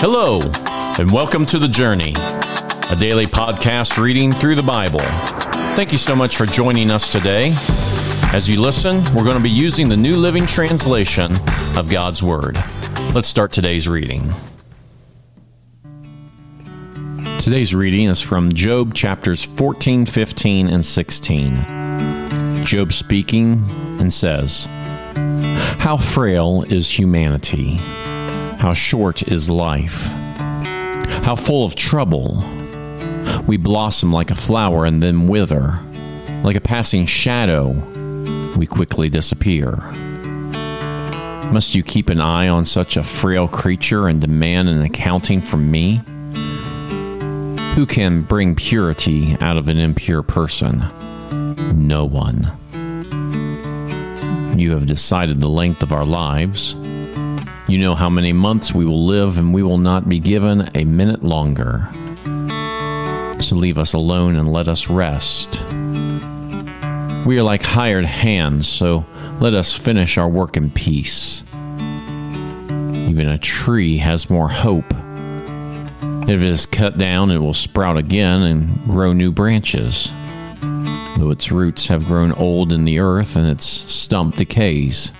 [0.00, 0.40] Hello,
[1.00, 5.00] and welcome to The Journey, a daily podcast reading through the Bible.
[5.74, 7.52] Thank you so much for joining us today.
[8.32, 11.32] As you listen, we're going to be using the New Living Translation
[11.76, 12.56] of God's Word.
[13.12, 14.32] Let's start today's reading.
[17.40, 22.62] Today's reading is from Job chapters 14, 15, and 16.
[22.62, 23.68] Job speaking
[23.98, 24.66] and says,
[25.80, 27.80] How frail is humanity!
[28.58, 30.08] How short is life!
[31.22, 32.42] How full of trouble!
[33.46, 35.78] We blossom like a flower and then wither.
[36.42, 37.70] Like a passing shadow,
[38.56, 39.76] we quickly disappear.
[41.52, 45.70] Must you keep an eye on such a frail creature and demand an accounting from
[45.70, 46.00] me?
[47.76, 50.80] Who can bring purity out of an impure person?
[51.86, 52.50] No one.
[54.58, 56.74] You have decided the length of our lives.
[57.68, 60.84] You know how many months we will live, and we will not be given a
[60.84, 61.88] minute longer.
[63.40, 65.62] So leave us alone and let us rest.
[67.26, 69.04] We are like hired hands, so
[69.40, 71.44] let us finish our work in peace.
[73.08, 74.92] Even a tree has more hope
[76.28, 80.12] if it is cut down, it will sprout again and grow new branches.
[81.16, 85.10] Though its roots have grown old in the earth and its stump decays.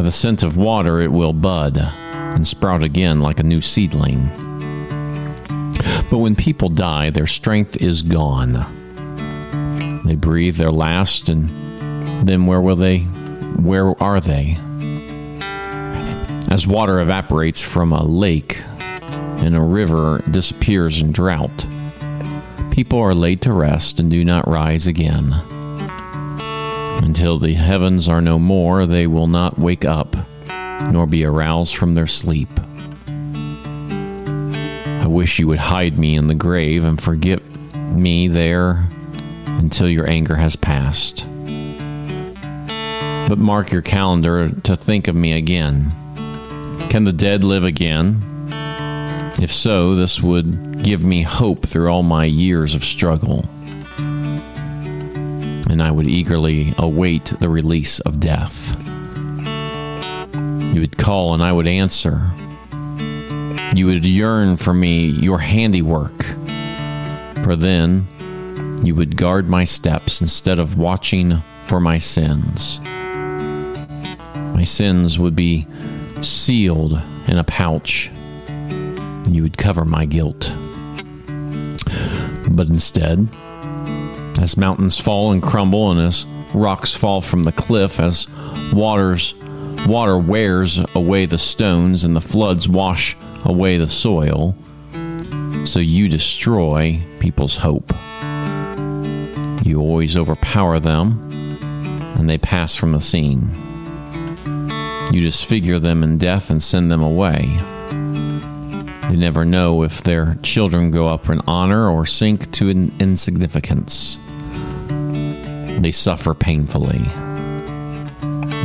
[0.00, 4.30] By the scent of water, it will bud and sprout again like a new seedling.
[6.10, 8.64] But when people die, their strength is gone.
[10.06, 11.50] They breathe their last, and
[12.26, 13.00] then where will they?
[13.60, 14.56] Where are they?
[16.50, 21.66] As water evaporates from a lake, and a river disappears in drought.
[22.70, 25.42] People are laid to rest and do not rise again.
[27.02, 30.16] Until the heavens are no more, they will not wake up,
[30.90, 32.48] nor be aroused from their sleep.
[33.08, 37.42] I wish you would hide me in the grave and forget
[37.74, 38.88] me there
[39.46, 41.26] until your anger has passed.
[43.28, 45.92] But mark your calendar to think of me again.
[46.90, 48.22] Can the dead live again?
[49.40, 53.48] If so, this would give me hope through all my years of struggle.
[55.70, 58.76] And I would eagerly await the release of death.
[60.74, 62.30] You would call and I would answer.
[63.74, 66.24] You would yearn for me, your handiwork.
[67.44, 68.06] For then
[68.84, 72.80] you would guard my steps instead of watching for my sins.
[74.54, 75.66] My sins would be
[76.20, 78.10] sealed in a pouch
[79.28, 80.52] you would cover my guilt.
[82.48, 83.28] But instead,
[84.40, 88.26] as mountains fall and crumble, and as rocks fall from the cliff, as
[88.72, 89.34] waters
[89.86, 94.54] water wears away the stones and the floods wash away the soil,
[95.64, 97.92] so you destroy people's hope.
[99.64, 101.30] You always overpower them,
[102.16, 103.50] and they pass from the scene.
[105.12, 107.48] You disfigure them in death and send them away.
[109.08, 114.20] They never know if their children go up in honor or sink to insignificance.
[115.80, 117.02] They suffer painfully.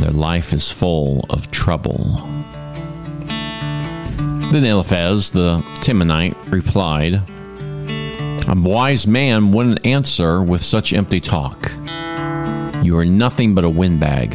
[0.00, 2.20] Their life is full of trouble.
[4.52, 7.14] Then Eliphaz the Temanite replied,
[8.48, 11.72] A wise man wouldn't answer with such empty talk.
[12.82, 14.32] You are nothing but a windbag.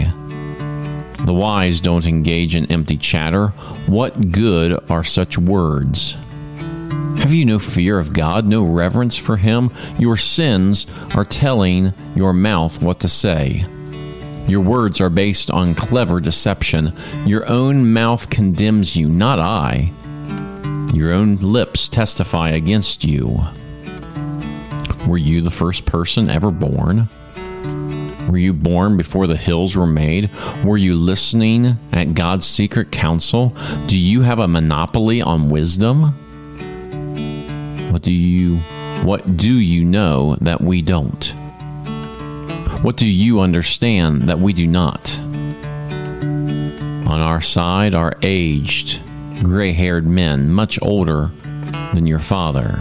[1.25, 3.49] The wise don't engage in empty chatter.
[3.85, 6.17] What good are such words?
[7.19, 9.71] Have you no fear of God, no reverence for Him?
[9.99, 13.65] Your sins are telling your mouth what to say.
[14.47, 16.93] Your words are based on clever deception.
[17.25, 19.91] Your own mouth condemns you, not I.
[20.93, 23.39] Your own lips testify against you.
[25.07, 27.07] Were you the first person ever born?
[28.29, 30.29] Were you born before the hills were made?
[30.63, 33.55] Were you listening at God's secret counsel?
[33.87, 36.15] Do you have a monopoly on wisdom?
[37.91, 38.55] What do you
[39.03, 41.25] what do you know that we don't?
[42.83, 45.19] What do you understand that we do not?
[45.19, 49.01] On our side are aged,
[49.43, 51.31] gray haired men, much older
[51.93, 52.79] than your father.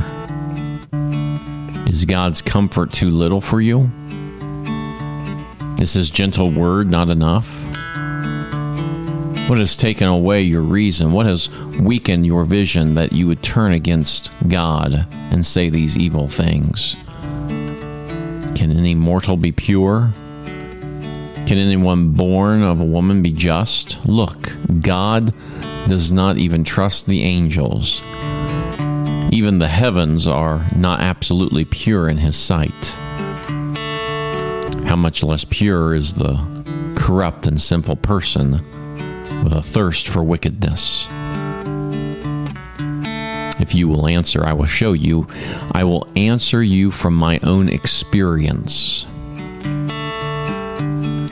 [1.89, 3.91] Is God's comfort too little for you?
[5.81, 7.65] Is his gentle word not enough?
[9.51, 11.11] What has taken away your reason?
[11.11, 11.51] What has
[11.81, 16.95] weakened your vision that you would turn against God and say these evil things?
[18.55, 20.13] Can any mortal be pure?
[20.45, 24.07] Can anyone born of a woman be just?
[24.07, 25.35] Look, God
[25.89, 28.03] does not even trust the angels.
[29.33, 32.97] Even the heavens are not absolutely pure in his sight.
[34.87, 36.39] How much less pure is the
[36.95, 38.65] corrupt and sinful person
[39.43, 41.09] with a thirst for wickedness?
[43.61, 45.29] If you will answer, I will show you.
[45.73, 49.07] I will answer you from my own experience.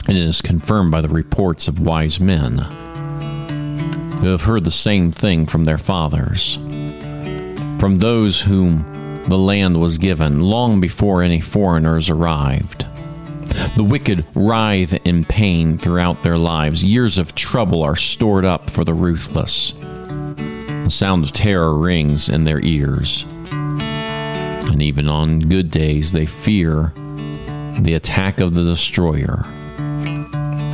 [0.07, 2.59] And it is confirmed by the reports of wise men
[4.19, 6.55] who have heard the same thing from their fathers,
[7.79, 12.85] from those whom the land was given long before any foreigners arrived.
[13.75, 16.83] The wicked writhe in pain throughout their lives.
[16.83, 19.73] Years of trouble are stored up for the ruthless.
[19.73, 23.25] The sound of terror rings in their ears.
[23.51, 26.93] And even on good days, they fear
[27.79, 29.45] the attack of the destroyer.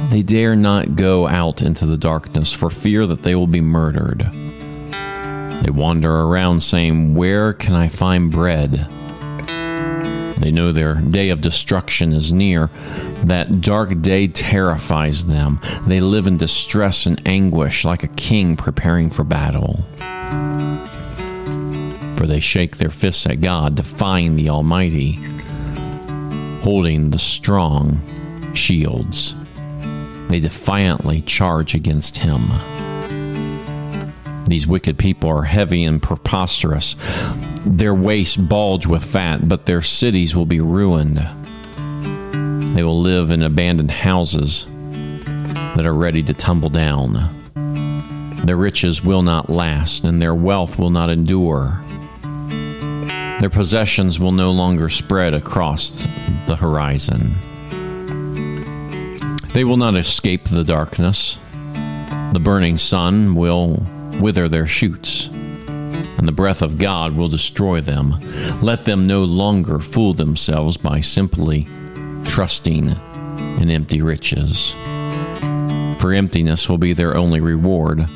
[0.10, 4.30] They dare not go out into the darkness for fear that they will be murdered.
[5.64, 8.88] They wander around saying, Where can I find bread?
[10.38, 12.70] They know their day of destruction is near.
[13.24, 15.60] That dark day terrifies them.
[15.88, 19.86] They live in distress and anguish like a king preparing for battle.
[22.18, 25.14] For they shake their fists at God, defying the Almighty,
[26.62, 28.00] holding the strong
[28.54, 29.36] shields.
[30.30, 32.52] They defiantly charge against Him.
[34.48, 36.96] These wicked people are heavy and preposterous.
[37.66, 41.18] Their waists bulge with fat, but their cities will be ruined.
[42.76, 44.68] They will live in abandoned houses
[45.76, 47.32] that are ready to tumble down.
[48.46, 51.82] Their riches will not last, and their wealth will not endure.
[53.40, 56.08] Their possessions will no longer spread across
[56.46, 57.36] the horizon.
[59.54, 61.38] They will not escape the darkness.
[62.34, 63.86] The burning sun will
[64.20, 68.16] wither their shoots, and the breath of God will destroy them.
[68.62, 71.68] Let them no longer fool themselves by simply
[72.26, 72.96] trusting
[73.60, 74.74] in empty riches.
[76.00, 78.08] For emptiness will be their only reward.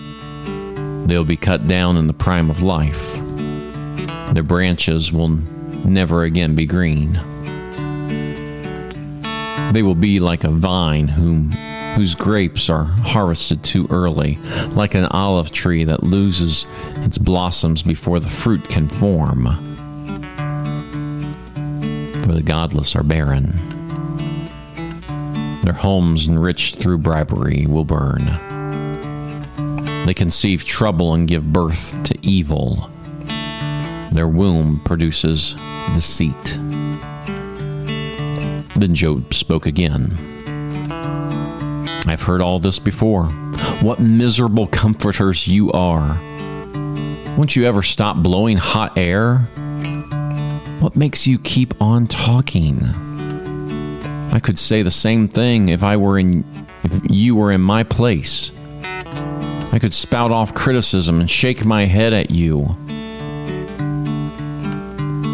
[1.08, 3.20] They'll be cut down in the prime of life.
[4.34, 5.30] Their branches will
[5.86, 7.14] never again be green.
[9.74, 11.52] They will be like a vine whom
[12.00, 14.38] whose grapes are harvested too early,
[14.70, 16.66] like an olive tree that loses
[17.04, 19.44] its blossoms before the fruit can form.
[22.24, 23.52] For the godless are barren.
[25.64, 28.28] Their homes enriched through bribery will burn.
[30.06, 32.90] They conceive trouble and give birth to evil.
[34.14, 35.54] Their womb produces
[35.94, 36.58] deceit.
[38.78, 40.39] Then Job spoke again.
[42.10, 43.26] I've heard all this before.
[43.82, 46.20] What miserable comforters you are.
[47.38, 49.38] Won't you ever stop blowing hot air?
[50.80, 52.82] What makes you keep on talking?
[54.34, 56.44] I could say the same thing if I were in
[56.84, 58.54] if you were in my place.
[59.72, 62.76] I could spout off criticism and shake my head at you.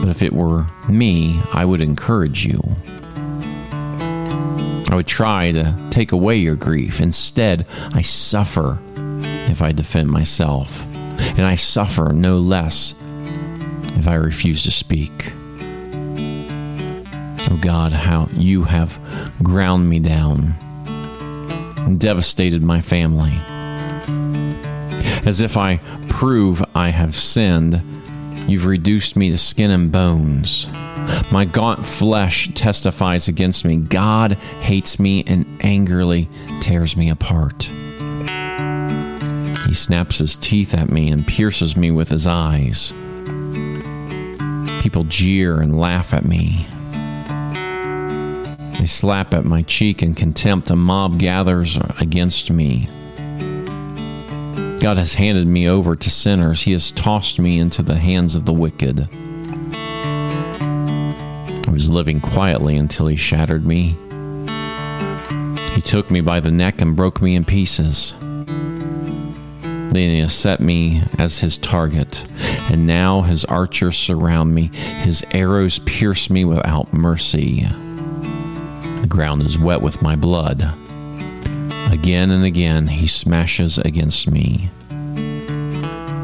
[0.01, 2.59] But if it were me, I would encourage you.
[4.89, 7.01] I would try to take away your grief.
[7.01, 8.79] Instead, I suffer
[9.49, 12.93] if I defend myself, and I suffer no less
[13.97, 15.33] if I refuse to speak.
[17.49, 18.99] Oh God, how you have
[19.41, 20.55] ground me down
[21.77, 23.33] and devastated my family.
[25.25, 25.77] As if I
[26.09, 27.81] prove I have sinned,
[28.47, 30.67] you've reduced me to skin and bones.
[31.31, 33.77] My gaunt flesh testifies against me.
[33.77, 36.29] God hates me and angrily
[36.61, 37.63] tears me apart.
[39.65, 42.91] He snaps his teeth at me and pierces me with his eyes.
[44.81, 46.65] People jeer and laugh at me.
[48.79, 50.69] They slap at my cheek in contempt.
[50.69, 52.87] A mob gathers against me.
[54.85, 56.61] God has handed me over to sinners.
[56.61, 59.09] He has tossed me into the hands of the wicked
[61.67, 63.97] I was living quietly until he shattered me.
[65.73, 68.13] He took me by the neck and broke me in pieces.
[68.19, 72.23] Then he set me as his target,
[72.71, 74.67] and now his archers surround me.
[75.01, 77.67] His arrows pierce me without mercy.
[79.01, 80.71] The ground is wet with my blood.
[81.91, 84.69] Again and again he smashes against me,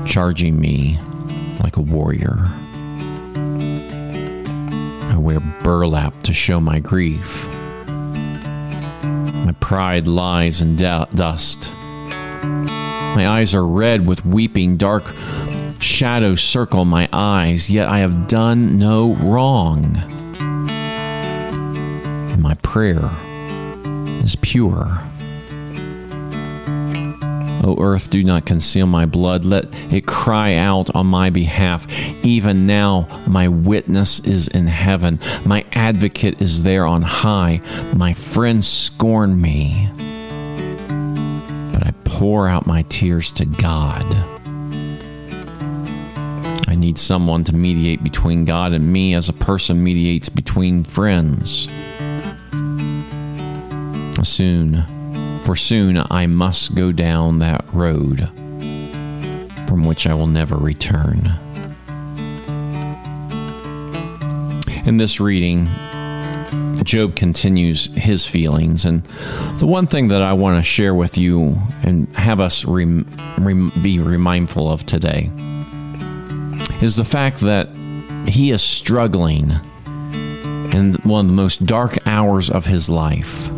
[0.08, 1.00] charging me
[1.63, 2.51] like a warrior
[5.12, 7.48] I wear burlap to show my grief.
[9.46, 11.74] My pride lies in da- dust.
[12.44, 15.13] My eyes are red with weeping, dark
[15.80, 19.94] shadows circle my eyes, yet I have done no wrong.
[22.39, 23.10] My prayer
[24.24, 25.03] is pure.
[27.63, 29.46] O earth, do not conceal my blood.
[29.46, 31.86] Let it cry out on my behalf.
[32.25, 35.20] Even now, my witness is in heaven.
[35.46, 37.62] My advocate is there on high.
[37.96, 39.89] My friends scorn me.
[41.74, 44.06] But I pour out my tears to God.
[46.68, 51.68] I need someone to mediate between God and me as a person mediates between friends.
[54.24, 55.00] Soon
[55.45, 58.29] for soon I must go down that road
[59.67, 61.31] from which I will never return.
[64.86, 65.67] In this reading,
[66.83, 68.86] Job continues his feelings.
[68.86, 69.03] And
[69.60, 73.07] the one thing that I want to share with you and have us rem-
[73.38, 75.31] rem- be remindful of today
[76.81, 77.69] is the fact that
[78.27, 79.51] he is struggling
[80.74, 83.50] in one of the most dark hours of his life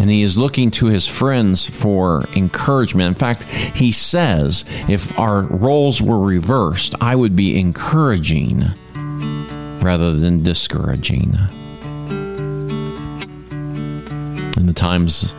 [0.00, 3.08] and he is looking to his friends for encouragement.
[3.08, 8.64] In fact, he says, if our roles were reversed, I would be encouraging
[9.82, 11.36] rather than discouraging.
[14.56, 15.34] In the times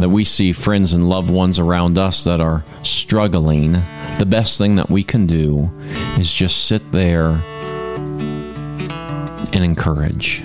[0.00, 3.72] that we see friends and loved ones around us that are struggling,
[4.18, 5.70] the best thing that we can do
[6.18, 7.40] is just sit there
[9.52, 10.42] and encourage.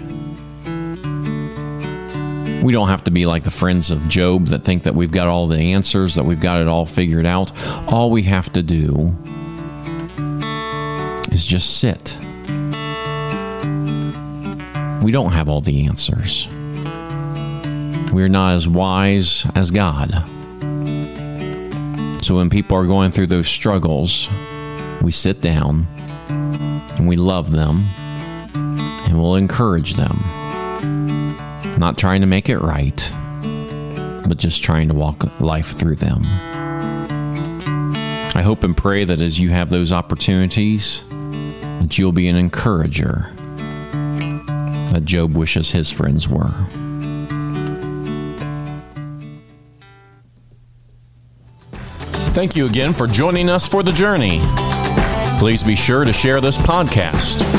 [2.59, 2.65] Mm-hmm.
[2.65, 5.27] We don't have to be like the friends of Job that think that we've got
[5.27, 7.51] all the answers, that we've got it all figured out.
[7.87, 9.17] All we have to do
[11.31, 12.17] is just sit.
[15.01, 16.49] We don't have all the answers.
[18.11, 20.11] We're not as wise as God.
[22.21, 24.27] So when people are going through those struggles,
[25.01, 25.87] we sit down
[26.27, 27.87] and we love them
[28.53, 30.19] and we'll encourage them
[31.79, 33.12] not trying to make it right,
[34.27, 36.21] but just trying to walk life through them.
[38.36, 41.03] I hope and pray that as you have those opportunities,
[41.79, 43.31] that you'll be an encourager
[44.91, 46.53] that Job wishes his friends were.
[52.33, 54.39] Thank you again for joining us for the journey.
[55.39, 57.58] Please be sure to share this podcast.